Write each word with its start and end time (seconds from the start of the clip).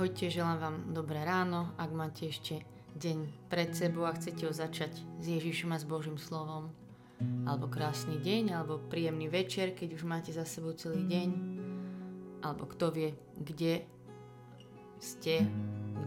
Ahojte, 0.00 0.32
želám 0.32 0.58
vám 0.58 0.76
dobré 0.96 1.20
ráno, 1.28 1.76
ak 1.76 1.92
máte 1.92 2.32
ešte 2.32 2.64
deň 2.96 3.52
pred 3.52 3.68
sebou 3.76 4.08
a 4.08 4.16
chcete 4.16 4.48
ho 4.48 4.52
začať 4.56 4.96
s 4.96 5.24
Ježišom 5.28 5.76
a 5.76 5.76
s 5.76 5.84
Božím 5.84 6.16
slovom. 6.16 6.72
Alebo 7.44 7.68
krásny 7.68 8.16
deň, 8.16 8.56
alebo 8.56 8.80
príjemný 8.80 9.28
večer, 9.28 9.76
keď 9.76 10.00
už 10.00 10.08
máte 10.08 10.32
za 10.32 10.48
sebou 10.48 10.72
celý 10.72 11.04
deň. 11.04 11.28
Alebo 12.40 12.64
kto 12.64 12.96
vie, 12.96 13.12
kde 13.44 13.84
ste, 15.04 15.44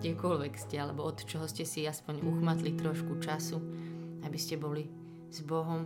kdekoľvek 0.01 0.57
ste, 0.57 0.81
alebo 0.81 1.05
od 1.05 1.21
čoho 1.29 1.45
ste 1.45 1.61
si 1.61 1.85
aspoň 1.85 2.25
uchmatli 2.25 2.73
trošku 2.73 3.21
času, 3.21 3.61
aby 4.25 4.37
ste 4.41 4.57
boli 4.57 4.89
s 5.29 5.45
Bohom. 5.45 5.85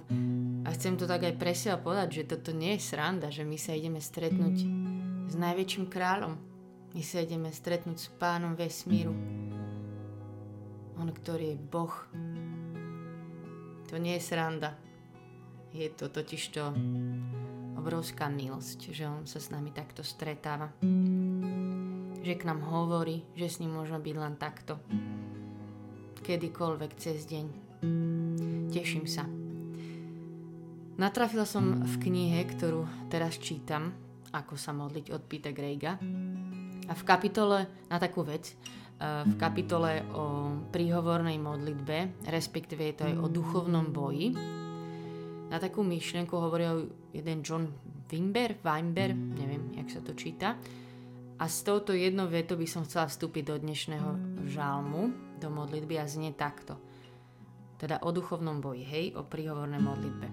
A 0.63 0.71
chcem 0.79 0.95
to 0.95 1.11
tak 1.11 1.27
aj 1.27 1.35
pre 1.35 1.51
seba 1.51 1.75
povedať, 1.75 2.23
že 2.23 2.39
toto 2.39 2.55
nie 2.55 2.79
je 2.79 2.87
sranda, 2.87 3.27
že 3.27 3.43
my 3.43 3.59
sa 3.59 3.75
ideme 3.75 3.99
stretnúť 3.99 4.63
s 5.27 5.35
najväčším 5.35 5.91
kráľom, 5.91 6.46
my 6.97 7.05
sa 7.05 7.21
ideme 7.21 7.53
stretnúť 7.53 7.97
s 8.01 8.09
pánom 8.17 8.57
vesmíru. 8.57 9.13
On, 10.97 11.05
ktorý 11.05 11.53
je 11.53 11.57
Boh. 11.69 11.93
To 13.93 14.01
nie 14.01 14.17
je 14.17 14.25
sranda. 14.25 14.73
Je 15.69 15.93
to 15.93 16.09
totiž 16.09 16.57
to 16.57 16.73
obrovská 17.77 18.33
milosť, 18.33 18.97
že 18.97 19.05
on 19.05 19.29
sa 19.29 19.37
s 19.37 19.53
nami 19.53 19.69
takto 19.77 20.01
stretáva. 20.01 20.73
Že 22.25 22.33
k 22.33 22.47
nám 22.49 22.65
hovorí, 22.65 23.21
že 23.37 23.45
s 23.45 23.61
ním 23.61 23.77
môžeme 23.77 24.01
byť 24.01 24.15
len 24.17 24.33
takto. 24.41 24.81
Kedykoľvek 26.25 26.91
cez 26.97 27.29
deň. 27.29 27.45
Teším 28.73 29.05
sa. 29.05 29.29
Natrafila 30.97 31.45
som 31.45 31.77
v 31.77 32.09
knihe, 32.09 32.41
ktorú 32.57 32.89
teraz 33.13 33.37
čítam, 33.37 33.93
Ako 34.33 34.57
sa 34.57 34.73
modliť 34.73 35.13
od 35.13 35.21
Peter 35.29 35.53
Grega 35.53 36.01
a 36.87 36.93
v 36.95 37.03
kapitole, 37.03 37.67
na 37.91 37.97
takú 37.99 38.23
vec, 38.23 38.55
eh, 38.99 39.23
v 39.27 39.35
kapitole 39.35 40.03
o 40.15 40.55
príhovornej 40.71 41.37
modlitbe, 41.37 42.27
respektíve 42.31 42.81
je 42.91 42.95
to 42.95 43.03
aj 43.11 43.15
o 43.19 43.27
duchovnom 43.27 43.91
boji, 43.91 44.33
na 45.47 45.63
takú 45.63 45.79
myšlienku 45.83 46.35
hovoril 46.35 46.91
jeden 47.15 47.39
John 47.39 47.71
Wimber, 48.11 48.59
Wimber, 48.63 49.15
neviem, 49.15 49.71
jak 49.79 49.87
sa 49.87 50.03
to 50.03 50.11
číta. 50.11 50.59
A 51.37 51.45
s 51.47 51.63
touto 51.63 51.95
jednou 51.95 52.27
vetou 52.27 52.59
by 52.59 52.67
som 52.67 52.83
chcela 52.83 53.07
vstúpiť 53.07 53.43
do 53.47 53.55
dnešného 53.55 54.09
žalmu, 54.49 55.13
do 55.39 55.47
modlitby 55.47 56.01
a 56.01 56.09
znie 56.09 56.33
takto. 56.35 56.75
Teda 57.77 58.01
o 58.03 58.09
duchovnom 58.09 58.59
boji, 58.59 58.83
hej, 58.83 59.05
o 59.15 59.23
príhovornej 59.23 59.79
modlitbe. 59.79 60.27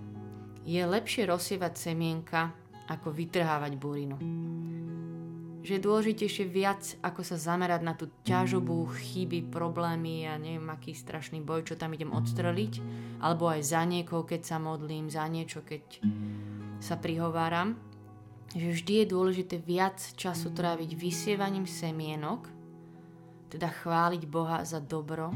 Je 0.65 0.81
lepšie 0.81 1.29
rozsievať 1.29 1.77
semienka, 1.77 2.57
ako 2.89 3.13
vytrhávať 3.13 3.73
burinu 3.77 4.17
že 5.65 5.81
je 5.81 5.87
dôležitejšie 5.89 6.45
viac, 6.45 6.85
ako 7.01 7.25
sa 7.25 7.41
zamerať 7.41 7.81
na 7.81 7.97
tú 7.97 8.13
ťažobu, 8.29 8.85
chyby, 9.01 9.49
problémy 9.49 10.29
a 10.29 10.37
neviem 10.37 10.69
aký 10.69 10.93
strašný 10.93 11.41
boj, 11.41 11.65
čo 11.65 11.81
tam 11.81 11.97
idem 11.97 12.13
odstreliť, 12.13 12.85
alebo 13.25 13.49
aj 13.49 13.65
za 13.65 13.81
niekoho, 13.89 14.29
keď 14.29 14.45
sa 14.45 14.61
modlím, 14.61 15.09
za 15.09 15.25
niečo, 15.25 15.65
keď 15.65 16.05
sa 16.85 17.01
prihováram. 17.01 17.81
Že 18.53 18.69
vždy 18.77 18.93
je 19.01 19.07
dôležité 19.09 19.57
viac 19.57 20.05
času 20.21 20.53
tráviť 20.53 21.01
vysievaním 21.01 21.65
semienok, 21.65 22.45
teda 23.49 23.73
chváliť 23.73 24.23
Boha 24.29 24.69
za 24.69 24.85
dobro, 24.85 25.33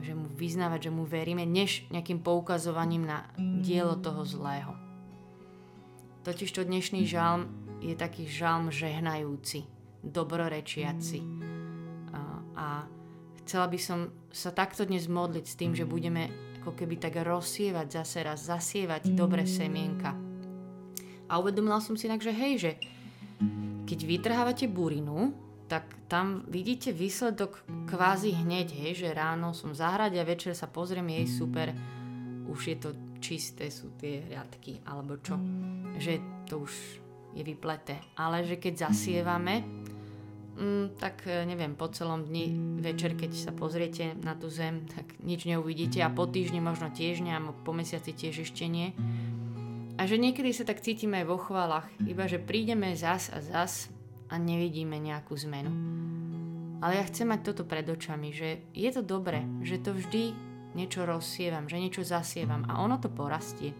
že 0.00 0.16
mu 0.16 0.32
vyznávať, 0.32 0.88
že 0.88 0.96
mu 0.96 1.04
veríme, 1.04 1.44
než 1.44 1.84
nejakým 1.92 2.24
poukazovaním 2.24 3.04
na 3.04 3.28
dielo 3.36 4.00
toho 4.00 4.24
zlého. 4.24 4.72
Totiž 6.24 6.52
to 6.56 6.64
dnešný 6.64 7.04
žalm 7.04 7.59
je 7.80 7.96
taký 7.96 8.28
žalm 8.28 8.68
žehnajúci, 8.68 9.64
dobrorečiaci. 10.04 11.20
A, 12.56 12.84
chcela 13.42 13.66
by 13.66 13.78
som 13.80 14.12
sa 14.30 14.52
takto 14.52 14.84
dnes 14.84 15.08
modliť 15.08 15.44
s 15.48 15.58
tým, 15.58 15.72
že 15.72 15.88
budeme 15.88 16.28
ako 16.60 16.76
keby 16.76 17.00
tak 17.00 17.16
rozsievať 17.24 18.04
zase 18.04 18.18
raz, 18.20 18.44
zasievať 18.44 19.16
dobré 19.16 19.48
semienka. 19.48 20.12
A 21.26 21.40
uvedomila 21.40 21.80
som 21.80 21.96
si 21.96 22.04
tak, 22.04 22.20
že 22.20 22.36
hej, 22.36 22.54
že 22.60 22.72
keď 23.88 23.98
vytrhávate 24.04 24.68
burinu, 24.68 25.32
tak 25.70 25.86
tam 26.10 26.44
vidíte 26.50 26.90
výsledok 26.90 27.62
kvázi 27.86 28.34
hneď, 28.34 28.74
hej, 28.74 28.92
že 29.06 29.16
ráno 29.16 29.54
som 29.54 29.70
v 29.70 29.80
a 29.80 30.24
večer 30.26 30.52
sa 30.52 30.66
pozriem, 30.66 31.06
jej 31.08 31.26
super, 31.30 31.70
už 32.50 32.60
je 32.66 32.76
to 32.76 32.90
čisté, 33.22 33.70
sú 33.70 33.94
tie 33.94 34.26
riadky, 34.26 34.82
alebo 34.84 35.22
čo. 35.22 35.38
Že 35.96 36.12
to 36.50 36.66
už 36.66 36.74
je 37.34 37.42
vypleté. 37.42 38.00
Ale 38.18 38.42
že 38.42 38.58
keď 38.58 38.90
zasievame, 38.90 39.62
mm, 40.58 41.00
tak 41.00 41.24
e, 41.26 41.46
neviem, 41.46 41.74
po 41.74 41.88
celom 41.88 42.26
dni, 42.26 42.78
večer, 42.82 43.16
keď 43.16 43.30
sa 43.34 43.52
pozriete 43.54 44.14
na 44.20 44.36
tú 44.36 44.52
zem, 44.52 44.84
tak 44.90 45.18
nič 45.22 45.46
neuvidíte 45.48 46.04
a 46.04 46.12
po 46.12 46.28
týždni 46.28 46.60
možno 46.60 46.90
tiež 46.92 47.24
nie 47.24 47.32
a 47.32 47.40
po 47.40 47.72
mesiaci 47.72 48.12
tiež 48.12 48.50
ešte 48.50 48.68
nie. 48.68 48.92
A 50.00 50.08
že 50.08 50.16
niekedy 50.16 50.50
sa 50.56 50.64
tak 50.64 50.80
cítime 50.80 51.20
aj 51.20 51.26
vo 51.28 51.36
chválach, 51.36 51.84
iba 52.08 52.24
že 52.24 52.40
prídeme 52.40 52.96
zas 52.96 53.28
a 53.28 53.44
zas 53.44 53.92
a 54.32 54.40
nevidíme 54.40 54.96
nejakú 54.96 55.36
zmenu. 55.36 55.68
Ale 56.80 56.96
ja 56.96 57.04
chcem 57.04 57.28
mať 57.28 57.52
toto 57.52 57.68
pred 57.68 57.84
očami, 57.84 58.32
že 58.32 58.64
je 58.72 58.88
to 58.88 59.04
dobré, 59.04 59.44
že 59.60 59.76
to 59.76 59.92
vždy 59.92 60.32
niečo 60.72 61.04
rozsievam, 61.04 61.68
že 61.68 61.76
niečo 61.76 62.00
zasievam 62.00 62.64
a 62.64 62.80
ono 62.80 62.96
to 62.96 63.12
porastie. 63.12 63.76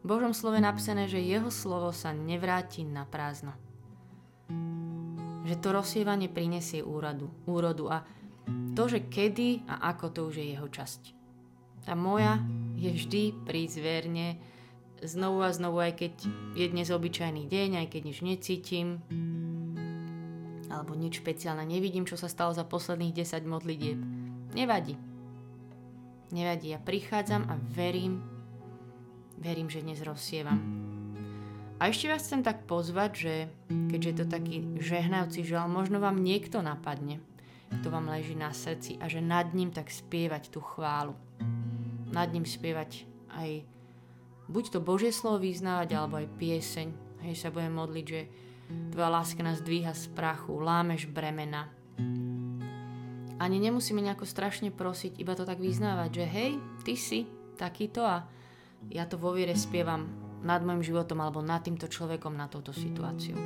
V 0.00 0.08
Božom 0.08 0.32
slove 0.32 0.56
napísané, 0.56 1.04
že 1.12 1.20
jeho 1.20 1.52
slovo 1.52 1.92
sa 1.92 2.16
nevráti 2.16 2.88
na 2.88 3.04
prázdno. 3.04 3.52
Že 5.44 5.54
to 5.60 5.68
rozsievanie 5.76 6.32
prinesie 6.32 6.80
úradu, 6.80 7.28
úrodu 7.44 7.84
a 7.92 7.98
to, 8.72 8.88
že 8.88 9.12
kedy 9.12 9.68
a 9.68 9.92
ako 9.92 10.06
to 10.08 10.20
už 10.32 10.40
je 10.40 10.46
jeho 10.56 10.68
časť. 10.72 11.02
Tá 11.84 11.92
moja 11.92 12.40
je 12.80 12.90
vždy 12.96 13.44
prísť 13.44 13.76
verne, 13.84 14.40
znovu 15.04 15.44
a 15.44 15.52
znovu, 15.52 15.80
aj 15.80 16.00
keď 16.00 16.12
je 16.56 16.66
dnes 16.68 16.88
obyčajný 16.88 17.44
deň, 17.48 17.84
aj 17.84 17.86
keď 17.92 18.00
nič 18.04 18.18
necítim, 18.24 19.04
alebo 20.72 20.96
nič 20.96 21.20
špeciálne 21.20 21.64
nevidím, 21.68 22.08
čo 22.08 22.16
sa 22.16 22.28
stalo 22.28 22.56
za 22.56 22.64
posledných 22.64 23.16
10 23.20 23.44
modlitieb. 23.44 23.98
Nevadí. 24.56 24.96
Nevadí, 26.30 26.72
ja 26.72 26.78
prichádzam 26.78 27.42
a 27.50 27.58
verím, 27.74 28.22
verím, 29.40 29.72
že 29.72 29.80
dnes 29.80 30.04
rozsievam. 30.04 30.60
A 31.80 31.88
ešte 31.88 32.12
vás 32.12 32.28
chcem 32.28 32.44
tak 32.44 32.68
pozvať, 32.68 33.10
že 33.16 33.34
keďže 33.72 34.08
je 34.12 34.16
to 34.20 34.26
taký 34.28 34.56
žehnajúci 34.76 35.48
žal, 35.48 35.64
možno 35.64 35.96
vám 35.96 36.20
niekto 36.20 36.60
napadne, 36.60 37.24
kto 37.80 37.88
vám 37.88 38.12
leží 38.12 38.36
na 38.36 38.52
srdci 38.52 39.00
a 39.00 39.08
že 39.08 39.24
nad 39.24 39.48
ním 39.56 39.72
tak 39.72 39.88
spievať 39.88 40.52
tú 40.52 40.60
chválu. 40.60 41.16
Nad 42.12 42.28
ním 42.36 42.44
spievať 42.44 43.08
aj 43.32 43.64
buď 44.52 44.64
to 44.76 44.78
Božie 44.84 45.08
slovo 45.08 45.40
vyznávať, 45.40 45.96
alebo 45.96 46.20
aj 46.20 46.28
pieseň. 46.36 46.88
Hej, 47.24 47.40
sa 47.40 47.48
budem 47.48 47.72
modliť, 47.72 48.04
že 48.04 48.20
tvoja 48.92 49.08
láska 49.08 49.40
nás 49.40 49.64
dvíha 49.64 49.96
z 49.96 50.12
prachu, 50.12 50.60
lámeš 50.60 51.08
bremena. 51.08 51.72
Ani 53.40 53.56
nemusíme 53.56 54.04
nejako 54.04 54.28
strašne 54.28 54.68
prosiť, 54.68 55.16
iba 55.16 55.32
to 55.32 55.48
tak 55.48 55.56
vyznávať, 55.56 56.10
že 56.12 56.24
hej, 56.28 56.50
ty 56.84 56.92
si 56.92 57.24
takýto 57.56 58.04
a 58.04 58.28
ja 58.88 59.04
to 59.04 59.20
vo 59.20 59.36
viere 59.36 59.52
spievam 59.52 60.08
nad 60.40 60.64
môjim 60.64 60.80
životom 60.80 61.20
alebo 61.20 61.44
nad 61.44 61.60
týmto 61.60 61.84
človekom, 61.84 62.32
na 62.32 62.48
touto 62.48 62.72
situáciu. 62.72 63.36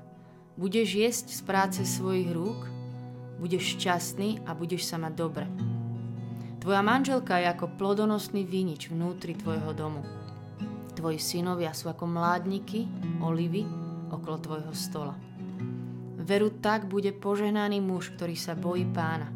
Budeš 0.59 0.91
jesť 0.91 1.25
z 1.31 1.41
práce 1.43 1.81
svojich 1.87 2.35
rúk, 2.35 2.67
budeš 3.39 3.79
šťastný 3.79 4.43
a 4.43 4.51
budeš 4.51 4.91
sa 4.91 4.99
mať 4.99 5.13
dobre. 5.15 5.47
Tvoja 6.59 6.83
manželka 6.83 7.39
je 7.39 7.47
ako 7.47 7.79
plodonosný 7.79 8.43
vinič 8.43 8.91
vnútri 8.91 9.39
tvojho 9.39 9.71
domu 9.71 10.03
Tvoji 10.99 11.15
synovia 11.15 11.71
sú 11.71 11.87
ako 11.87 12.11
mládniky, 12.11 12.83
olivy 13.23 13.63
okolo 14.11 14.35
tvojho 14.35 14.73
stola. 14.75 15.15
Veru 16.19 16.51
tak 16.59 16.91
bude 16.91 17.15
požehnaný 17.15 17.79
muž, 17.79 18.11
ktorý 18.19 18.35
sa 18.35 18.51
bojí 18.51 18.83
pána. 18.83 19.31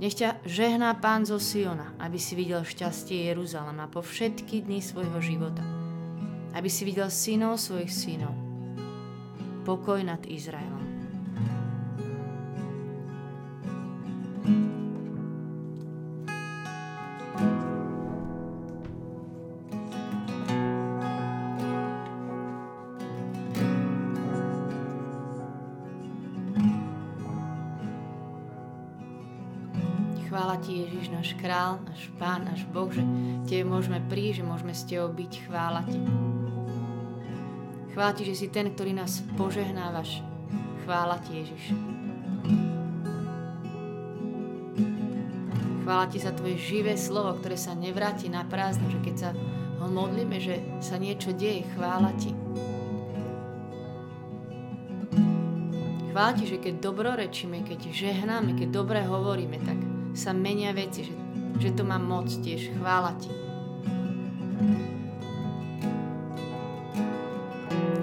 Nech 0.00 0.16
ťa 0.16 0.40
žehná 0.48 0.96
pán 0.96 1.28
zo 1.28 1.36
Siona, 1.36 1.92
aby 2.00 2.16
si 2.16 2.32
videl 2.32 2.64
šťastie 2.64 3.28
Jeruzalema 3.28 3.92
po 3.92 4.00
všetky 4.00 4.64
dny 4.64 4.80
svojho 4.80 5.20
života. 5.20 5.60
Aby 6.56 6.72
si 6.72 6.88
videl 6.88 7.12
synov 7.12 7.60
svojich 7.60 7.92
synov. 7.92 8.32
Pokoj 9.68 10.00
nad 10.00 10.24
Izraelom. 10.24 10.91
Král, 31.42 31.82
náš 31.82 32.06
pán, 32.22 32.46
náš 32.46 32.62
Boh, 32.70 32.86
že 32.86 33.02
Tebe 33.50 33.66
môžeme 33.66 33.98
prísť, 34.06 34.38
že 34.38 34.44
môžeme 34.46 34.70
s 34.70 34.86
Tebou 34.86 35.10
byť. 35.10 35.32
Chvála 35.50 35.82
Ti. 35.82 35.98
Chvála 37.90 38.12
Ti, 38.14 38.22
že 38.30 38.34
si 38.38 38.46
ten, 38.46 38.70
ktorý 38.70 38.94
nás 38.94 39.26
požehnávaš. 39.34 40.22
Chvála 40.86 41.18
Ti, 41.18 41.42
Ježiš. 41.42 41.74
Chvála 45.82 46.06
Ti 46.14 46.18
za 46.22 46.30
Tvoje 46.30 46.62
živé 46.62 46.94
slovo, 46.94 47.34
ktoré 47.42 47.58
sa 47.58 47.74
nevráti 47.74 48.30
na 48.30 48.46
prázdno, 48.46 48.86
že 48.86 49.02
keď 49.02 49.14
sa 49.18 49.30
ho 49.82 49.90
modlíme, 49.90 50.38
že 50.38 50.62
sa 50.78 50.94
niečo 50.94 51.34
deje. 51.34 51.66
Chvála 51.74 52.14
Ti. 52.22 52.30
Chvála 56.14 56.32
Ti, 56.38 56.44
že 56.46 56.62
keď 56.62 56.74
dobrorečíme, 56.78 57.66
keď 57.66 57.90
žehnáme, 57.90 58.54
keď 58.54 58.68
dobre 58.70 59.02
hovoríme, 59.02 59.58
tak 59.66 59.82
sa 60.14 60.30
menia 60.36 60.70
veci, 60.76 61.08
že, 61.08 61.21
že 61.58 61.74
to 61.74 61.82
má 61.84 62.00
moc 62.00 62.28
tiež. 62.30 62.72
Chvála 62.76 63.12
Ti. 63.18 63.32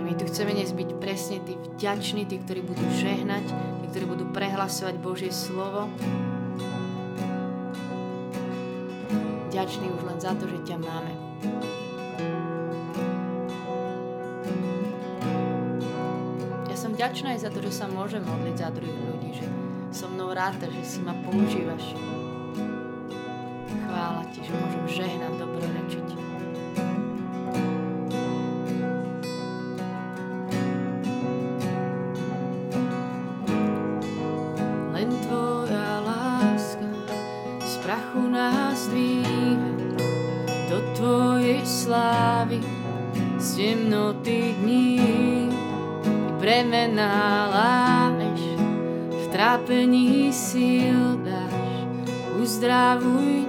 My 0.06 0.12
tu 0.18 0.26
chceme 0.28 0.54
dnes 0.54 0.74
byť 0.74 0.90
presne 0.98 1.38
tí 1.46 1.56
vďační, 1.78 2.26
tí, 2.28 2.38
ktorí 2.44 2.62
budú 2.66 2.86
žehnať, 3.00 3.46
tí, 3.50 3.86
ktorí 3.94 4.06
budú 4.06 4.26
prehlasovať 4.30 4.96
Božie 5.00 5.32
slovo. 5.32 5.88
Vďační 9.50 9.88
už 9.90 10.02
len 10.06 10.18
za 10.22 10.34
to, 10.38 10.46
že 10.46 10.58
ťa 10.70 10.78
máme. 10.82 11.30
vďačná 17.00 17.32
aj 17.32 17.48
za 17.48 17.50
to, 17.56 17.64
že 17.64 17.72
sa 17.80 17.88
môžem 17.88 18.20
modliť 18.20 18.56
za 18.60 18.76
druhých 18.76 19.00
ľudí, 19.08 19.32
že 19.32 19.48
so 19.96 20.12
mnou 20.12 20.36
ráta, 20.36 20.68
že 20.68 20.84
si 20.84 21.00
ma 21.00 21.16
používaš. 21.24 21.96
Chvála 23.90 24.22
ti, 24.30 24.46
že 24.46 24.54
môžem 24.54 24.86
žehnať, 25.02 25.34
dobrorečiť. 25.42 26.08
Len 34.94 35.10
tvoja 35.26 35.90
láska 36.06 36.86
z 37.66 37.74
prachu 37.82 38.30
nás 38.30 38.78
dvíha. 38.94 39.74
Do 40.70 40.86
tvojej 40.94 41.66
slávy 41.66 42.62
z 43.42 43.48
temnoty 43.58 44.54
dní. 44.62 45.02
Bremená 46.38 47.50
lámeš, 47.50 48.54
v 49.10 49.26
trápení 49.34 50.30
síl 50.30 51.18
dáš, 51.26 51.90
uzdravuj 52.38 53.49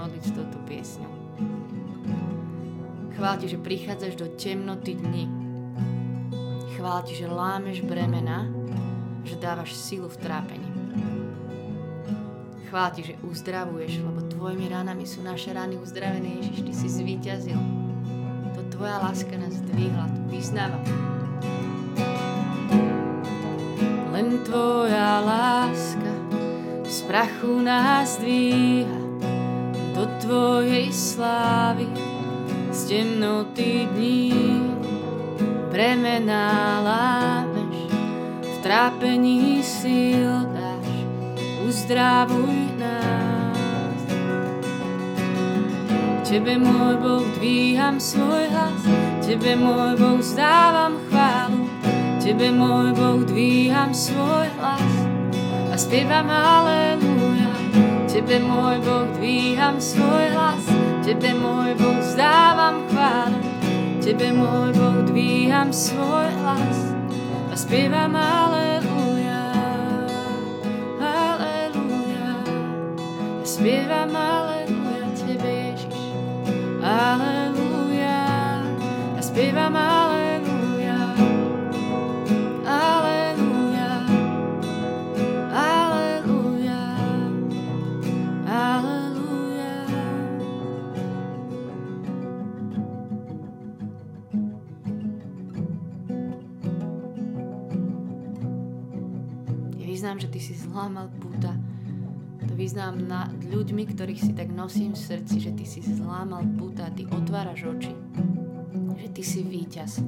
modliť 0.00 0.22
s 0.24 0.32
touto 0.32 0.58
piesňou. 0.64 1.14
Ti, 3.20 3.52
že 3.52 3.60
prichádzaš 3.60 4.16
do 4.16 4.32
temnoty 4.32 4.96
dní. 4.96 5.28
Chvála 6.72 7.04
ti, 7.04 7.12
že 7.12 7.28
lámeš 7.28 7.84
bremena, 7.84 8.48
že 9.28 9.36
dávaš 9.36 9.76
silu 9.76 10.08
v 10.08 10.16
trápení. 10.16 10.68
Chvála 12.72 12.90
ti, 12.96 13.12
že 13.12 13.20
uzdravuješ, 13.20 14.00
lebo 14.00 14.24
tvojimi 14.24 14.72
ranami 14.72 15.04
sú 15.04 15.20
naše 15.20 15.52
rany 15.52 15.76
uzdravené. 15.76 16.40
Ježiš, 16.40 16.58
ty 16.64 16.72
si 16.72 16.88
zvíťazil. 16.88 17.60
Tvoja 18.80 18.96
láska 18.96 19.36
nás 19.36 19.60
dvihla, 19.60 20.08
to. 20.08 20.78
Len 24.16 24.40
Tvoja 24.40 25.20
láska 25.20 26.12
z 26.88 27.04
prachu 27.04 27.60
nás 27.60 28.16
dvíha 28.16 28.99
do 30.00 30.08
Tvojej 30.16 30.88
slávy 30.92 31.84
z 32.72 32.80
temnoty 32.88 33.84
dní. 33.92 34.32
Bremená 35.68 36.80
lámeš, 36.80 37.92
v 38.40 38.56
trápení 38.64 39.60
síl 39.60 40.32
dáš, 40.56 40.88
uzdravuj 41.68 42.80
nás. 42.80 44.00
Tebe, 46.24 46.56
môj 46.56 46.96
Boh, 46.96 47.26
dvíham 47.36 48.00
svoj 48.00 48.48
hlas, 48.48 48.80
Tebe, 49.20 49.52
môj 49.52 50.00
Boh, 50.00 50.22
zdávam 50.24 50.96
chválu, 51.12 51.68
Tebe, 52.24 52.48
môj 52.48 52.96
Boh, 52.96 53.20
dvíham 53.20 53.92
svoj 53.92 54.48
hlas 54.56 54.92
a 55.68 55.76
spievam 55.76 56.30
Aleluja. 56.30 57.09
Tebe, 58.20 58.36
môj 58.44 58.84
Boh, 58.84 59.08
dvíham 59.16 59.80
svoj 59.80 60.36
hlas, 60.36 60.68
Tebe, 61.00 61.32
môj 61.32 61.72
Boh, 61.80 62.04
zdávam 62.04 62.84
chválu, 62.92 63.40
Tebe, 64.04 64.36
môj 64.36 64.76
Boh, 64.76 65.08
dvíham 65.08 65.72
svoj 65.72 66.28
hlas 66.44 66.92
a 67.48 67.56
spievam 67.56 68.12
Aleluja. 68.12 69.56
Aleluja. 71.00 72.44
Spievam 73.40 74.12
Aleluja. 74.12 75.00
Aleluja. 76.84 78.20
Ja 79.16 79.22
spievam 79.24 79.72
Aleluja. 79.72 79.99
Vyznám, 100.00 100.16
že 100.16 100.32
ty 100.32 100.40
si 100.40 100.56
zlámal 100.56 101.12
púta 101.20 101.52
vyznám 102.56 103.04
nad 103.04 103.36
ľuďmi, 103.44 103.84
ktorých 103.88 104.20
si 104.20 104.32
tak 104.32 104.48
nosím 104.48 104.96
v 104.96 105.00
srdci, 105.00 105.44
že 105.44 105.52
ty 105.52 105.68
si 105.68 105.84
zlámal 105.84 106.40
puta, 106.56 106.88
ty 106.92 107.04
otváraš 107.04 107.68
oči, 107.68 107.92
že 108.96 109.08
ty 109.12 109.20
si 109.20 109.44
víťaz. 109.44 110.00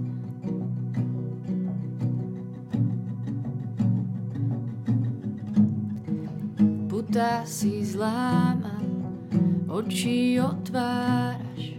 Puta 6.88 7.44
si 7.44 7.84
zlámal, 7.84 8.88
oči 9.68 10.40
otváraš, 10.40 11.76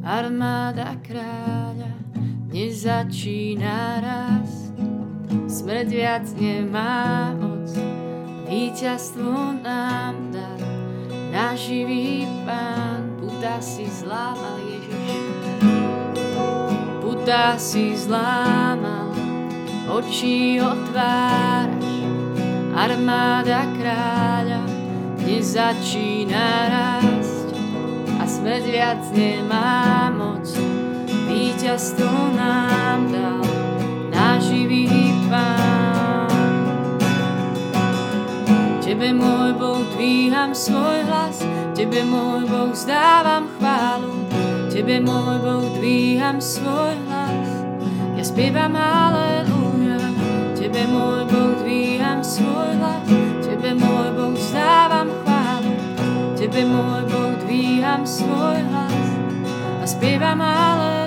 armáda 0.00 0.96
kráľa 1.04 1.92
nezačína 2.48 4.00
raz, 4.00 4.72
smrť 5.48 5.88
viac 5.88 6.28
nemá 6.36 7.32
moc 7.36 7.41
víťazstvo 8.52 9.64
nám 9.64 10.28
dá. 10.28 10.52
Náš 11.32 11.72
živý 11.72 12.28
pán, 12.44 13.16
puta 13.16 13.56
si 13.64 13.88
zlámal 13.88 14.60
Ježiš. 14.68 15.24
Puta 17.00 17.56
si 17.56 17.96
zlámal, 17.96 19.16
oči 19.88 20.60
otváraš, 20.60 21.96
armáda 22.76 23.72
kráľa 23.80 24.60
nezačína 25.16 26.44
rásť 26.68 27.56
a 28.20 28.24
smrť 28.28 28.64
viac 28.68 29.00
nemá 29.16 30.12
moc. 30.12 30.44
Víťazstvo 31.24 32.36
nám 32.36 33.08
dal 33.08 33.48
náš 34.12 34.52
živý 34.52 34.92
pán. 35.32 35.91
Tebe, 38.92 39.08
môj 39.16 39.56
Boh, 39.56 39.80
dvíham 39.96 40.52
svoj 40.52 41.08
hlas, 41.08 41.40
Tebe, 41.72 42.04
môj 42.04 42.44
Boh, 42.44 42.76
zdávam 42.76 43.48
chválu, 43.56 44.28
Tebe, 44.68 45.00
môj 45.00 45.40
Boh, 45.40 45.64
dvíham 45.80 46.36
svoj 46.44 47.00
hlas. 47.08 47.48
Ja 48.20 48.20
spievam 48.20 48.76
Aleluja, 48.76 49.96
Tebe, 50.52 50.84
môj 50.92 51.24
Boh, 51.24 51.56
dvíham 51.64 52.20
svoj 52.20 52.76
hlas, 52.76 53.08
Tebe, 53.40 53.72
môj 53.80 54.12
Boh, 54.12 54.36
zdávam 54.36 55.08
chválu, 55.24 55.72
Tebe, 56.36 56.60
môj 56.68 57.02
Boh, 57.08 57.32
dvíham 57.48 58.04
svoj 58.04 58.60
hlas. 58.60 59.08
A 59.80 59.88
spievam 59.88 60.36
Aleluja, 60.36 61.01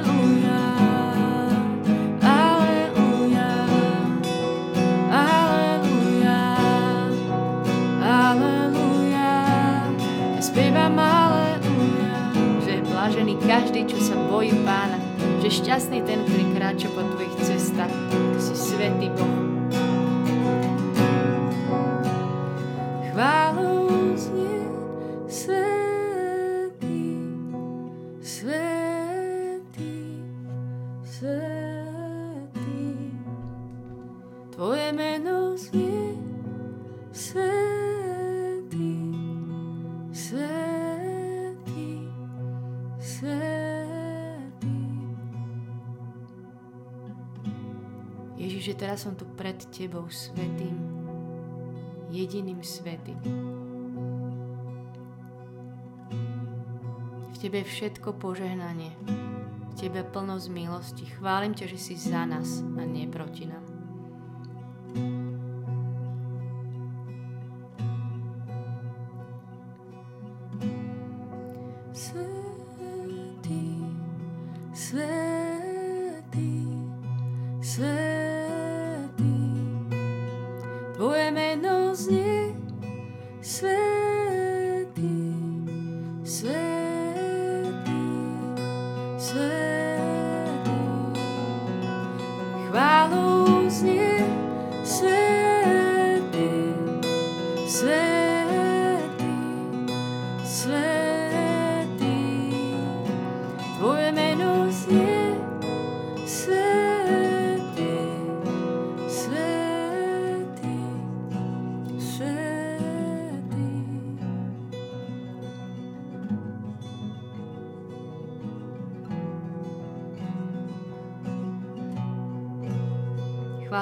každý, 13.55 13.87
čo 13.87 13.95
sa 14.03 14.19
bojí 14.27 14.51
pána, 14.67 14.99
že 15.39 15.63
šťastný 15.63 16.03
ten, 16.03 16.19
ktorý 16.27 16.43
kráča 16.59 16.91
po 16.91 17.07
tvojich 17.15 17.35
cestách. 17.39 17.93
Ty 18.11 18.39
si 18.43 18.51
svetý 18.51 19.07
Boh. 19.15 19.44
Že 48.59 48.77
teraz 48.77 49.03
som 49.03 49.13
tu 49.13 49.27
pred 49.35 49.59
Tebou 49.73 50.07
svetým, 50.07 50.75
jediným 52.09 52.63
svetým. 52.63 53.19
V 57.31 57.35
Tebe 57.37 57.61
je 57.61 57.67
všetko 57.67 58.15
požehnanie, 58.15 58.95
v 59.69 59.73
Tebe 59.75 60.07
plnosť 60.07 60.47
milosti. 60.49 61.03
Chválim 61.19 61.51
ťa, 61.51 61.67
že 61.67 61.77
si 61.77 61.93
za 61.99 62.23
nás 62.23 62.63
a 62.79 62.83
nie 62.87 63.05
proti 63.11 63.45
nám. 63.45 63.74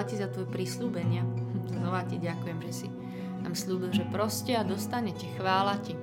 Chvála 0.04 0.20
ti 0.20 0.24
za 0.28 0.36
tvoje 0.36 0.52
prislúbenia. 0.52 1.24
Znova 1.80 2.04
ti 2.04 2.20
ďakujem, 2.20 2.60
že 2.68 2.72
si 2.76 2.88
nám 3.40 3.56
slúbil, 3.56 3.88
že 3.96 4.04
proste 4.12 4.52
a 4.52 4.68
dostanete. 4.68 5.32
Chvála 5.40 5.80
ti. 5.80 5.96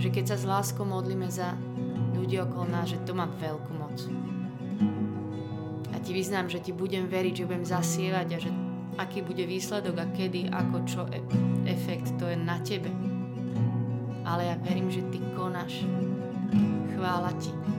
Že 0.00 0.08
keď 0.08 0.24
sa 0.32 0.36
s 0.40 0.48
láskou 0.48 0.88
modlíme 0.88 1.28
za 1.28 1.52
ľudí 2.16 2.40
okolo 2.40 2.72
nás, 2.72 2.88
že 2.88 3.04
to 3.04 3.12
má 3.12 3.28
veľkú 3.36 3.72
moc. 3.76 4.00
A 5.92 6.00
ti 6.00 6.16
vyznám, 6.16 6.48
že 6.48 6.64
ti 6.64 6.72
budem 6.72 7.04
veriť, 7.04 7.44
že 7.44 7.44
budem 7.44 7.68
zasievať 7.68 8.28
a 8.32 8.38
že 8.40 8.48
aký 8.96 9.20
bude 9.20 9.44
výsledok 9.44 10.00
a 10.00 10.08
kedy, 10.08 10.48
ako, 10.48 10.76
čo, 10.88 11.04
e- 11.12 11.20
efekt, 11.68 12.16
to 12.16 12.32
je 12.32 12.36
na 12.40 12.56
tebe. 12.64 12.88
Ale 14.24 14.48
ja 14.48 14.56
verím, 14.56 14.88
že 14.88 15.04
ty 15.12 15.20
konáš. 15.36 15.84
Chvála 16.96 17.28
ti. 17.36 17.73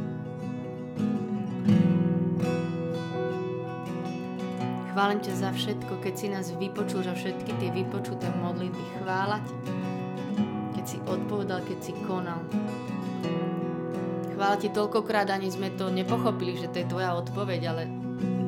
Chválim 4.95 5.19
ťa 5.19 5.33
za 5.35 5.51
všetko, 5.51 5.99
keď 5.99 6.13
si 6.15 6.27
nás 6.31 6.55
vypočul, 6.55 7.03
za 7.03 7.11
všetky 7.11 7.51
tie 7.59 7.69
vypočuté 7.73 8.31
modlitby. 8.39 8.83
Chvála 9.03 9.43
keď 10.85 10.93
si 10.93 11.01
odpovedal, 11.01 11.59
keď 11.65 11.79
si 11.81 11.93
konal. 12.05 12.45
Chvála 14.37 14.55
ti 14.61 14.69
toľkokrát, 14.69 15.33
ani 15.33 15.49
sme 15.49 15.73
to 15.73 15.89
nepochopili, 15.89 16.53
že 16.61 16.69
to 16.69 16.77
je 16.77 16.85
tvoja 16.85 17.17
odpoveď, 17.17 17.61
ale 17.73 17.89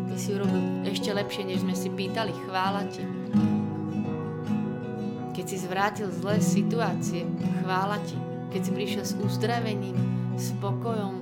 ty 0.05 0.15
si 0.21 0.37
urobil 0.37 0.85
ešte 0.85 1.09
lepšie, 1.09 1.49
než 1.49 1.65
sme 1.65 1.73
si 1.73 1.89
pýtali. 1.89 2.29
Chvála 2.45 2.85
ti. 2.93 3.01
Keď 5.33 5.45
si 5.49 5.57
zvrátil 5.65 6.13
zlé 6.13 6.37
situácie, 6.37 7.25
chvála 7.65 7.97
ti. 8.05 8.13
Keď 8.53 8.61
si 8.61 8.71
prišiel 8.77 9.01
s 9.01 9.17
uzdravením, 9.17 9.97
s 10.37 10.53
pokojom, 10.61 11.17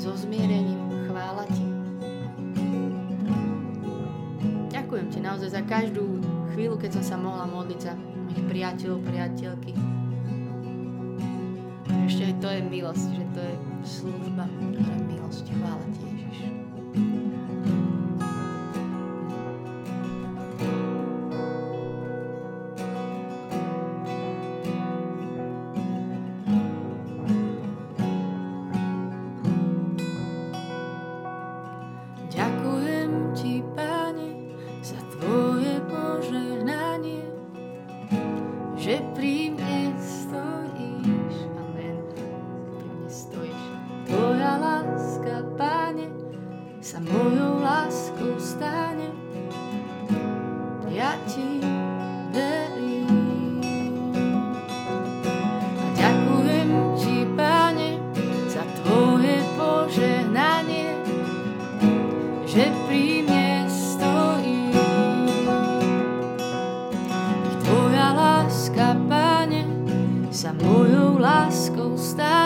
so 0.00 0.16
zmierením, 0.16 0.80
chvála 1.34 1.50
ti. 1.50 1.66
ďakujem 4.70 5.06
ti 5.10 5.18
naozaj 5.18 5.50
za 5.50 5.62
každú 5.66 6.22
chvíľu, 6.54 6.78
keď 6.78 7.02
som 7.02 7.02
sa 7.02 7.16
mohla 7.18 7.50
modliť 7.50 7.80
za 7.82 7.98
mojich 7.98 8.42
priateľov, 8.46 9.02
priateľky. 9.02 9.74
Ešte 12.06 12.22
aj 12.30 12.34
to 12.38 12.48
je 12.54 12.60
milosť, 12.62 13.06
že 13.18 13.24
to 13.34 13.40
je 13.42 13.54
služba, 13.82 14.46
to 14.46 14.78
je 14.78 15.00
milosť. 15.10 15.44
Chvála 15.50 15.86
ti, 15.90 16.06
Ježiš. 16.06 16.63
sa 46.94 47.02
mojou 47.02 47.58
láskou 47.58 48.38
stane. 48.38 49.10
Ja 50.94 51.18
ti 51.26 51.58
verím. 52.30 53.58
A 55.74 55.86
ďakujem 55.98 56.70
ti, 56.94 57.26
Pane, 57.34 57.98
za 58.46 58.62
tvoje 58.78 59.42
požehnanie, 59.58 60.94
že 62.46 62.70
pri 62.86 63.26
mne 63.26 63.66
stojí. 63.66 64.70
Tvoja 67.58 68.08
láska, 68.14 68.94
Pane, 69.10 69.66
sa 70.30 70.54
mojou 70.62 71.18
láskou 71.18 71.98
stane. 71.98 72.43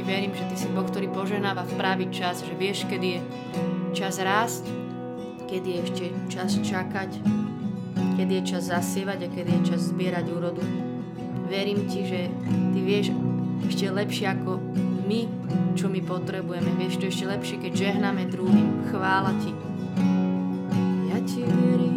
Ti 0.00 0.08
verím, 0.08 0.32
že 0.32 0.48
ty 0.48 0.56
si 0.56 0.64
Boh, 0.72 0.88
ktorý 0.88 1.12
poženáva 1.12 1.68
v 1.68 1.76
pravý 1.76 2.08
čas, 2.08 2.40
že 2.40 2.56
vieš, 2.56 2.88
kedy 2.88 3.04
je 3.04 3.20
čas 3.92 4.16
rásť, 4.16 4.64
kedy 5.44 5.68
je 5.76 5.78
ešte 5.84 6.04
čas 6.32 6.56
čakať, 6.56 7.20
kedy 8.16 8.40
je 8.40 8.42
čas 8.48 8.72
zasievať 8.72 9.28
a 9.28 9.28
kedy 9.28 9.50
je 9.60 9.62
čas 9.68 9.92
zbierať 9.92 10.24
úrodu. 10.32 10.64
Verím 11.52 11.84
ti, 11.84 12.08
že 12.08 12.32
ty 12.72 12.80
vieš 12.80 13.12
ešte 13.68 13.92
lepšie 13.92 14.24
ako 14.40 14.56
my, 15.04 15.28
čo 15.76 15.92
my 15.92 16.00
potrebujeme. 16.00 16.80
Vieš 16.80 16.96
to 16.96 17.04
ešte 17.12 17.28
lepšie, 17.28 17.56
keď 17.60 17.72
žehnáme 17.76 18.24
druhým. 18.32 18.88
Chvála 18.88 19.36
ti. 19.44 19.52
Ja 21.12 21.20
ti 21.28 21.44
verím, 21.44 21.89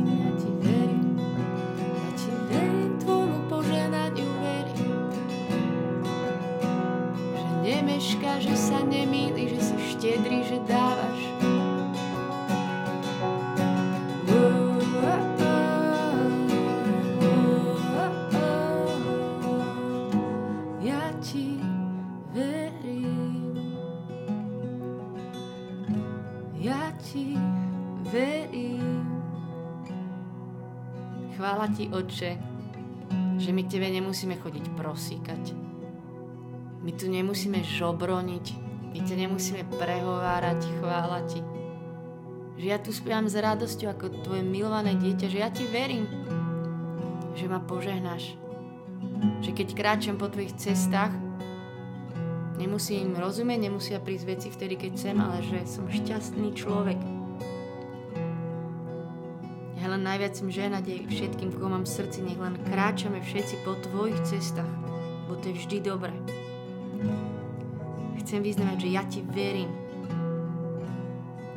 Chvála 31.35 31.67
ti, 31.75 31.91
Oče, 31.91 32.31
že 33.35 33.51
my 33.51 33.63
Tebe 33.67 33.91
nemusíme 33.91 34.39
chodiť 34.39 34.71
prosíkať. 34.79 35.51
My 36.83 36.91
tu 36.95 37.11
nemusíme 37.11 37.59
žobroniť, 37.59 38.45
my 38.95 38.99
ťa 39.03 39.15
nemusíme 39.27 39.63
prehovárať, 39.75 40.63
chvála 40.79 41.27
Ti. 41.27 41.43
Že 42.55 42.65
ja 42.69 42.77
tu 42.79 42.95
spievam 42.95 43.27
s 43.27 43.35
radosťou 43.35 43.89
ako 43.91 44.23
Tvoje 44.23 44.43
milované 44.45 44.95
dieťa, 44.95 45.27
že 45.27 45.37
ja 45.43 45.49
Ti 45.51 45.67
verím, 45.67 46.07
že 47.35 47.51
ma 47.51 47.59
požehnáš. 47.59 48.39
Že 49.43 49.51
keď 49.51 49.67
kráčam 49.75 50.15
po 50.15 50.31
Tvojich 50.31 50.55
cestách, 50.55 51.11
nemusím 52.57 53.17
rozumieť, 53.17 53.59
nemusia 53.69 53.97
prísť 54.01 54.25
veci 54.25 54.47
vtedy, 54.53 54.75
keď 54.77 54.91
chcem, 54.97 55.17
ale 55.17 55.41
že 55.41 55.59
som 55.65 55.85
šťastný 55.89 56.53
človek 56.53 56.99
len 59.93 60.01
najviac 60.01 60.33
im 60.41 60.49
ženať 60.49 61.05
všetkým, 61.05 61.53
koho 61.53 61.69
mám 61.69 61.85
v 61.85 61.93
srdci, 61.93 62.25
nech 62.25 62.41
len 62.41 62.57
kráčame 62.65 63.21
všetci 63.21 63.61
po 63.61 63.77
tvojich 63.77 64.17
cestách, 64.25 64.73
bo 65.29 65.37
to 65.37 65.53
je 65.53 65.57
vždy 65.61 65.77
dobré. 65.85 66.15
Chcem 68.25 68.41
vyznávať, 68.41 68.77
že 68.81 68.89
ja 68.89 69.03
ti 69.05 69.21
verím. 69.21 69.69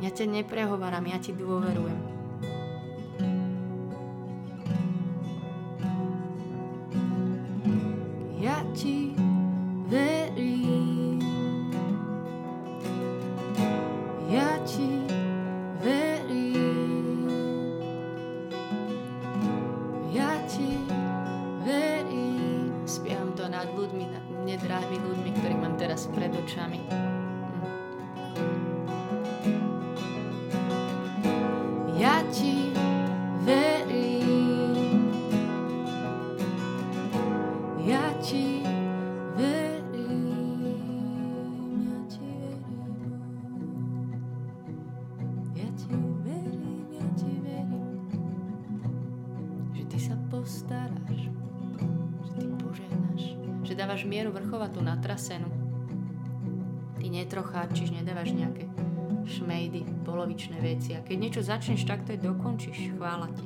Ja 0.05 0.13
ťa 0.13 0.29
neprehováram, 0.29 1.09
ja 1.09 1.17
ti 1.17 1.33
dôverujem. 1.33 2.16
Dávaš 53.77 54.09
mieru 54.09 54.33
vrchovatú 54.33 54.81
na 54.81 54.97
trasenu. 54.97 55.45
Ty 56.97 57.05
netrocháčiš, 57.13 57.93
nedávaš 57.93 58.33
nejaké 58.33 58.65
šmejdy, 59.29 60.01
polovičné 60.01 60.57
veci. 60.57 60.97
A 60.97 61.05
keď 61.05 61.17
niečo 61.21 61.41
začneš, 61.45 61.85
tak 61.85 62.01
to 62.09 62.17
je 62.17 62.25
dokončíš. 62.25 62.97
Chvála 62.97 63.29
ti. 63.37 63.45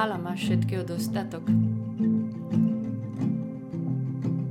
Kráľ 0.00 0.16
máš 0.16 0.48
všetkého 0.48 0.80
dostatok. 0.80 1.44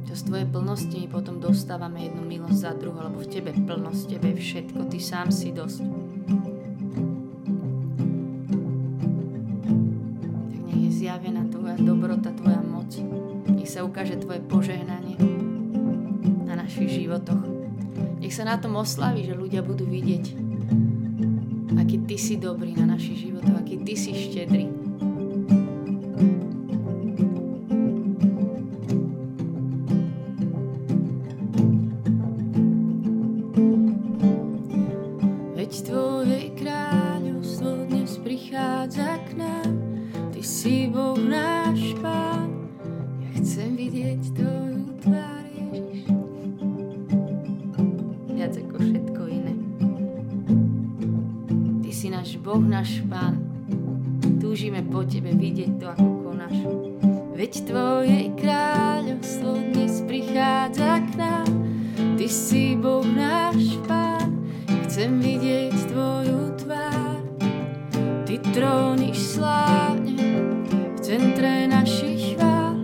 To 0.05 0.13
z 0.13 0.21
tvojej 0.29 0.45
plnosti 0.45 0.93
my 0.93 1.09
potom 1.09 1.41
dostávame 1.41 2.05
jednu 2.05 2.21
milosť 2.21 2.69
za 2.69 2.77
druhú, 2.77 3.01
lebo 3.01 3.17
v 3.17 3.33
tebe 3.33 3.57
plnosť, 3.57 3.97
v 3.97 4.09
tebe 4.13 4.29
všetko, 4.37 4.93
ty 4.93 5.01
sám 5.01 5.33
si 5.33 5.49
dosť. 5.49 5.81
Tak 10.53 10.61
nech 10.69 10.81
je 10.85 10.91
zjavená 11.01 11.49
tvoja 11.49 11.81
dobrota, 11.81 12.29
tvoja 12.29 12.61
moc. 12.61 12.93
Nech 13.49 13.73
sa 13.73 13.81
ukáže 13.81 14.21
tvoje 14.21 14.45
požehnanie 14.45 15.17
na 16.45 16.61
našich 16.61 16.93
životoch. 16.93 17.41
Nech 18.21 18.37
sa 18.37 18.45
na 18.45 18.61
tom 18.61 18.77
oslaví, 18.77 19.25
že 19.25 19.33
ľudia 19.33 19.65
budú 19.65 19.89
vidieť, 19.89 20.29
aký 21.73 22.05
ty 22.05 22.21
si 22.21 22.37
dobrý 22.37 22.77
na 22.77 22.93
našich 22.93 23.25
životoch, 23.25 23.65
aký 23.65 23.81
ty 23.81 23.97
si 23.97 24.13
štedrý. 24.13 24.78
Ty 68.49 68.65
tróniš 68.65 69.37
slávne 69.37 70.25
v 70.97 70.99
centre 71.05 71.69
našich 71.69 72.33
chvál. 72.33 72.81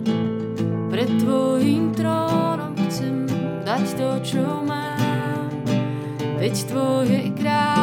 Pred 0.94 1.10
Tvojim 1.18 1.90
trónom 1.90 2.78
chcem 2.86 3.26
dať 3.66 3.84
to, 3.98 4.10
čo 4.22 4.46
mám. 4.62 5.50
Veď 6.38 6.54
Tvoje 6.70 7.34
kráľovstvo 7.34 7.75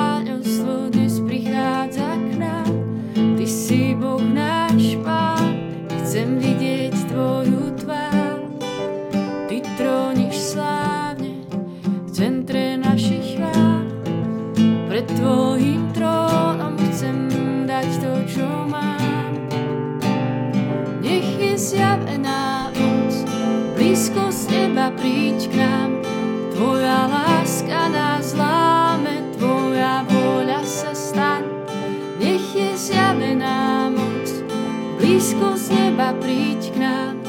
Blízko 35.03 35.59
z 35.59 35.67
neba 35.75 36.15
príď 36.15 36.71
k 36.71 36.77
nám, 36.79 37.19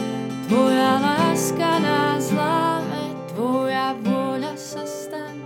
Tvoja 0.47 0.95
láska 1.03 1.83
nás 1.83 2.31
láme, 2.31 3.19
Tvoja 3.35 3.99
vôľa 3.99 4.55
sa 4.55 4.87
staň. 4.87 5.43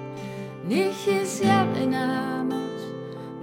Nech 0.69 1.09
je 1.09 1.25
zjavená 1.25 2.45
moc, 2.45 2.81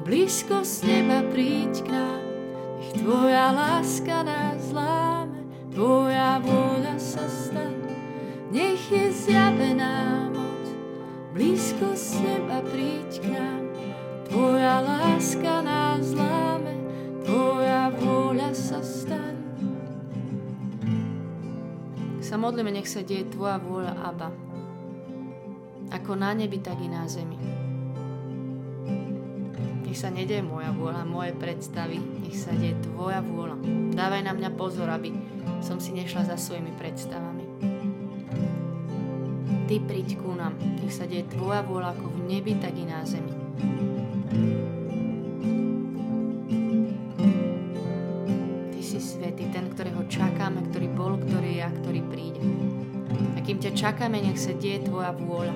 blízko 0.05 0.61
z 0.61 0.85
neba 0.85 1.25
príď 1.33 1.81
k 1.81 1.87
nám, 1.97 2.21
nech 2.77 2.93
Tvoja 3.01 3.47
láska 3.57 4.21
nás 4.21 4.69
láme, 4.69 5.41
Tvoja 5.73 6.37
vôľa 6.45 7.01
sa 7.01 7.25
staň. 7.25 7.89
Nech 8.53 8.85
je 8.93 9.09
zjavená 9.09 10.29
moc, 10.29 10.65
blízko 11.33 11.97
z 11.97 12.21
neba 12.21 12.61
príď 12.61 13.09
k 13.17 13.25
nám, 13.33 13.65
Tvoja 14.29 14.77
láska 14.77 15.65
nás 15.65 16.05
láme, 16.13 16.77
Tvoja 17.25 17.74
sa 22.25 22.35
modlíme, 22.35 22.67
nech 22.67 22.91
sa 22.91 22.99
deje 22.99 23.23
Tvoja 23.31 23.55
vôľa, 23.55 23.95
Abba. 23.95 24.27
Ako 25.95 26.19
na 26.19 26.35
nebi, 26.35 26.59
tak 26.59 26.83
i 26.83 26.91
na 26.91 27.07
zemi. 27.07 27.39
Nech 29.87 29.95
sa 29.95 30.11
nedeje 30.11 30.43
moja 30.43 30.75
vôľa, 30.75 31.07
moje 31.07 31.31
predstavy, 31.31 31.95
nech 31.95 32.35
sa 32.35 32.51
deje 32.51 32.75
Tvoja 32.83 33.23
vôľa. 33.23 33.55
Dávaj 33.95 34.21
na 34.27 34.35
mňa 34.35 34.51
pozor, 34.59 34.91
aby 34.91 35.15
som 35.63 35.79
si 35.79 35.95
nešla 35.95 36.27
za 36.27 36.35
svojimi 36.35 36.75
predstavami. 36.75 37.45
Ty 39.71 39.75
príď 39.87 40.19
ku 40.19 40.35
nám, 40.35 40.59
nech 40.59 40.91
sa 40.91 41.07
deje 41.07 41.23
Tvoja 41.31 41.63
vôľa 41.63 41.95
ako 41.95 42.11
v 42.11 42.19
nebi, 42.27 42.59
tak 42.59 42.75
i 42.75 42.83
na 42.83 43.07
zemi. 43.07 43.31
Ty 43.31 44.74
čakáme, 53.75 54.23
nech 54.23 54.39
sa 54.39 54.55
deje 54.55 54.87
Tvoja 54.87 55.11
vôľa. 55.11 55.51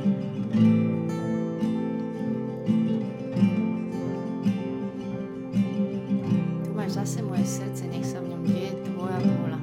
Tu 6.68 6.70
máš 6.76 7.00
zase 7.00 7.24
moje 7.24 7.48
srdce, 7.48 7.88
nech 7.88 8.04
sa 8.04 8.20
v 8.20 8.36
ňom 8.36 8.44
deje 8.44 8.76
Tvoja 8.92 9.20
vôľa. 9.24 9.60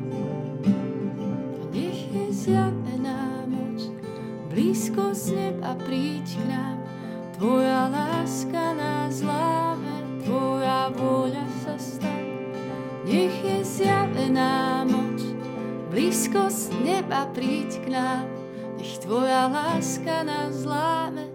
A 1.52 1.62
nech 1.68 2.00
je 2.08 2.26
zjavená 2.32 3.44
moc, 3.44 3.92
blízko 4.48 5.12
z 5.12 5.36
neba 5.36 5.76
príď 5.84 6.24
k 6.24 6.42
nám. 6.48 6.76
Tvoja 7.36 7.92
láska 7.92 8.72
nás 8.72 9.20
láme, 9.20 10.24
Tvoja 10.24 10.88
vôľa 10.96 11.44
sa 11.60 11.76
stane. 11.76 12.56
Nech 13.04 13.36
je 13.44 13.60
zjavená 13.60 14.88
moc, 14.88 15.20
blízko 15.92 16.48
z 16.48 16.72
neba 16.80 17.28
príď 17.36 17.84
k 17.84 17.88
nám. 17.92 18.35
Tvoja 19.06 19.46
láska 19.46 20.26
nás 20.26 20.66
láme, 20.66 21.30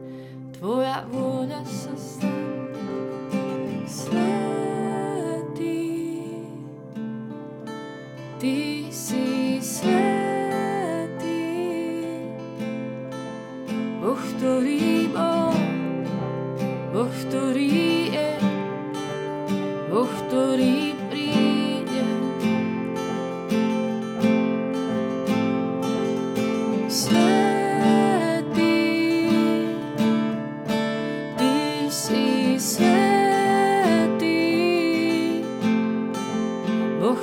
Tvoja 0.60 1.08
vôľa 1.08 1.64
sa 1.64 1.96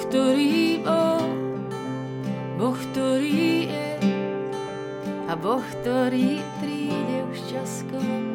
ktorý 0.06 0.84
bol, 0.84 1.24
Boh, 2.61 2.76
ktorý 2.76 3.66
je 3.66 3.90
a 5.28 5.32
Boh, 5.34 5.64
ktorý 5.82 6.38
príde, 6.62 7.18
už 7.32 7.38
príde. 7.50 8.28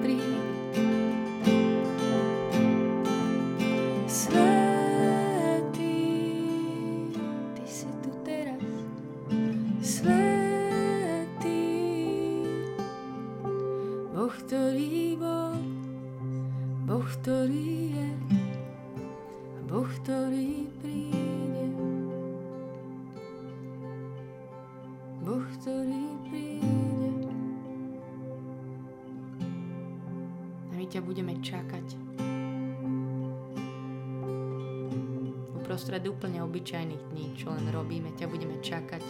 Uprostred 35.73 36.05
úplne 36.05 36.37
obyčajných 36.45 37.01
dní, 37.09 37.33
čo 37.33 37.49
len 37.49 37.65
robíme, 37.73 38.13
ťa 38.13 38.29
budeme 38.29 38.61
čakať. 38.61 39.01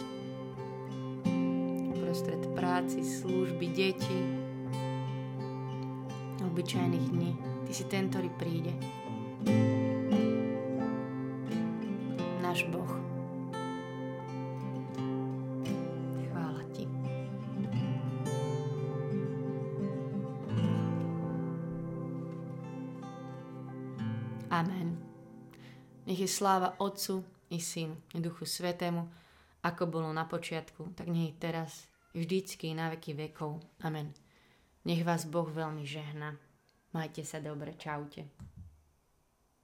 Uprostred 1.92 2.40
práci, 2.56 3.04
služby, 3.04 3.68
detí, 3.68 4.20
obyčajných 6.40 7.06
dní. 7.12 7.36
Ty 7.68 7.72
si 7.76 7.84
ten, 7.84 8.08
ktorý 8.08 8.32
príde. 8.40 8.72
Náš 9.44 10.33
je 26.24 26.32
sláva 26.32 26.80
Otcu 26.80 27.20
i 27.52 27.60
Synu 27.60 28.00
i 28.16 28.18
Duchu 28.24 28.48
Svetému, 28.48 29.04
ako 29.60 29.84
bolo 29.84 30.08
na 30.08 30.24
počiatku, 30.24 30.96
tak 30.96 31.12
nech 31.12 31.36
teraz, 31.36 31.84
vždycky, 32.16 32.72
na 32.72 32.88
veky 32.96 33.12
vekov. 33.12 33.60
Amen. 33.84 34.08
Nech 34.88 35.04
vás 35.04 35.28
Boh 35.28 35.48
veľmi 35.48 35.84
žehna. 35.84 36.32
Majte 36.96 37.28
sa 37.28 37.44
dobre, 37.44 37.76
čaute. 37.76 38.24